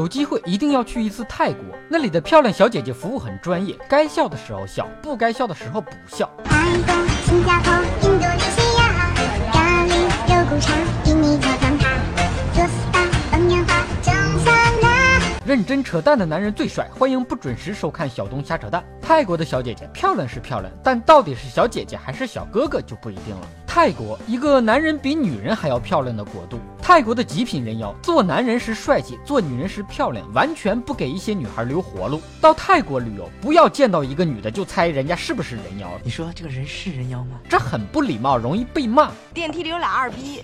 [0.00, 6.26] 有机会一定要去一次泰国，那里的漂亮小姐姐服务很专业，该笑的时候笑，不该笑的时候不笑。
[6.42, 9.12] 泰国、新加坡、印度尼西亚，
[9.52, 9.92] 咖喱、
[10.26, 10.72] 肉骨茶、
[11.04, 11.90] 印尼焦糖塔，
[12.54, 15.20] 做 SPA、放烟花、蒸桑拿。
[15.44, 18.82] 认真扯淡的男人最帅，欢迎不准时收看小东瞎扯淡。
[19.02, 23.46] 泰国的小姐姐漂亮是漂亮，但到底是小姐姐还是小哥哥就不一定了。
[23.66, 26.58] 泰国，一个男人比女人还要漂亮的国度。
[26.90, 32.20] 泰国的极品人妖，做男人时帅气，做女人时漂亮，完全不给一些女孩留活路。
[32.40, 35.88] 到泰国旅游，不要见到一个女的就猜人家是不是人妖。
[36.02, 37.38] 你说这个人是人妖吗？
[37.48, 39.12] 这很不礼貌，容易被骂。
[39.32, 40.42] 电梯里有俩二逼。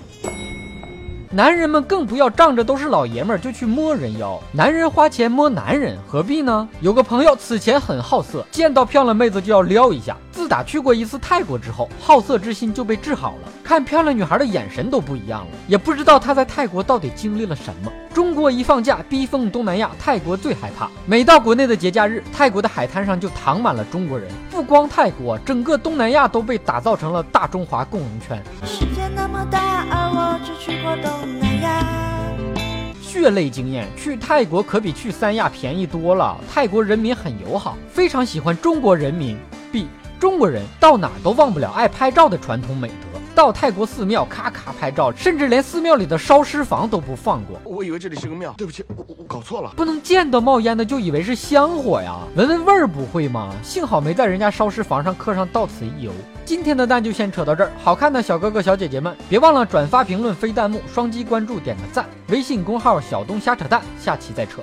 [1.36, 4.40] 男人们更不要仗着都是老爷们儿就去摸人妖。
[4.52, 6.66] 男人花钱摸男人，何必呢？
[6.80, 10.16] 有个朋友此前很好色，见到漂亮妹子就要撩一下。
[10.32, 15.48] 自打去过一次泰国之后，好色之心就被治好了，看漂亮女孩的眼神都不一样了。
[15.68, 17.92] 也不知道他在泰国到底经历了什么。
[18.14, 20.88] 中国一放假，逼疯东南亚，泰国最害怕。
[21.04, 24.26] 每到国内的节假日，泰国的海滩上就躺满了中国人。
[24.50, 28.42] 不光泰国，整个东南亚都被打造成了大中华共荣圈。
[30.66, 32.34] 去过东南亚。
[33.00, 36.36] 血泪经验，去泰国可比去三亚便宜多了。
[36.52, 39.38] 泰国人民很友好，非常喜欢中国人民。
[39.70, 39.86] B
[40.18, 43.20] 中国人到哪都忘不了爱拍照的传统美德。
[43.36, 47.60] 到泰国寺庙咔咔拍照，甚至连寺庙里的烧尸房都不放过。
[47.64, 49.74] 我以为这里是个庙，对不起，我我搞错了。
[49.76, 53.52] 不能见到冒烟的就以为是香火呀，闻闻味儿不会吗？
[53.62, 56.10] 幸好没在人家烧尸房上刻上到此一游。
[56.46, 62.06] 今天的蛋就先扯到这儿，好看的小哥哥小姐姐们，别忘了转发、评论、飞弹幕、双击关注、点个赞。
[62.28, 64.62] 微信公号小东瞎扯淡，下期再扯。